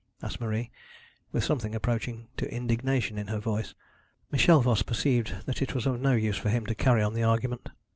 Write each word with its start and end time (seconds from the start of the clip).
asked 0.23 0.41
Marie, 0.41 0.71
with 1.31 1.43
something 1.43 1.75
approaching 1.75 2.27
to 2.35 2.51
indignation 2.51 3.19
in 3.19 3.27
her 3.27 3.37
voice. 3.37 3.75
Michel 4.31 4.59
Voss 4.59 4.81
perceived 4.81 5.35
that 5.45 5.61
it 5.61 5.75
was 5.75 5.85
of 5.85 6.01
no 6.01 6.13
use 6.13 6.37
for 6.37 6.49
him 6.49 6.65
to 6.65 6.73
carry 6.73 7.03
on 7.03 7.13
the 7.13 7.21
argument. 7.21 7.69